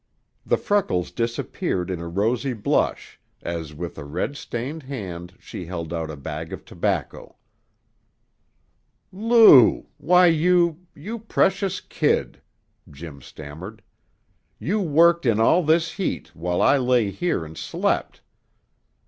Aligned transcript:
The 0.43 0.57
freckles 0.57 1.11
disappeared 1.11 1.91
in 1.91 1.99
a 1.99 2.07
rosy 2.07 2.53
blush 2.53 3.19
as 3.43 3.71
with 3.75 3.99
a 3.99 4.03
red 4.03 4.35
stained 4.35 4.81
hand 4.81 5.35
she 5.39 5.67
held 5.67 5.93
out 5.93 6.09
a 6.09 6.15
bag 6.15 6.51
of 6.51 6.65
tobacco. 6.65 7.35
"Lou! 9.11 9.85
Why, 9.99 10.25
you 10.25 10.87
you 10.95 11.19
precious 11.19 11.79
kid!" 11.81 12.41
Jim 12.89 13.21
stammered. 13.21 13.83
"You 14.57 14.79
worked 14.81 15.27
in 15.27 15.39
all 15.39 15.61
this 15.61 15.91
heat, 15.91 16.35
while 16.35 16.63
I 16.63 16.79
lay 16.79 17.11
here 17.11 17.45
and 17.45 17.55
slept." 17.55 18.21